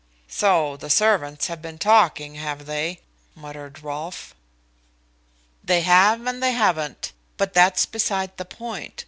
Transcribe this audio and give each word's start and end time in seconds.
"So 0.29 0.77
the 0.77 0.89
servants 0.89 1.45
have 1.45 1.61
been 1.61 1.77
talking, 1.77 2.33
have 2.33 2.65
they?" 2.65 3.01
muttered 3.35 3.83
Rolfe. 3.83 4.33
"They 5.63 5.81
have 5.81 6.25
and 6.25 6.41
they 6.41 6.53
haven't. 6.53 7.13
But 7.37 7.53
that's 7.53 7.85
beside 7.85 8.37
the 8.37 8.45
point. 8.45 8.99